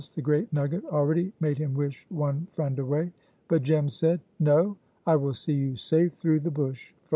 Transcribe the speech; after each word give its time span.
the 0.15 0.19
great 0.19 0.51
nugget 0.51 0.83
already 0.85 1.31
made 1.39 1.59
him 1.59 1.75
wish 1.75 2.07
one 2.09 2.47
friend 2.47 2.79
away. 2.79 3.11
But 3.47 3.61
Jem 3.61 3.87
said: 3.87 4.19
"No, 4.39 4.75
I 5.05 5.15
will 5.15 5.35
see 5.35 5.53
you 5.53 5.75
safe 5.75 6.13
through 6.13 6.39
the 6.39 6.49
bush 6.49 6.87
first." 6.87 6.95